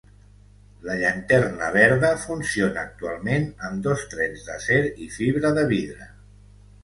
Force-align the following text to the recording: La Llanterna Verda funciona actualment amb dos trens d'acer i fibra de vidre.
La 0.85 0.93
Llanterna 1.01 1.67
Verda 1.75 2.09
funciona 2.21 2.85
actualment 2.91 3.45
amb 3.69 3.85
dos 3.89 4.05
trens 4.15 4.47
d'acer 4.49 4.81
i 5.09 5.13
fibra 5.19 5.55
de 5.59 5.67
vidre. 5.75 6.09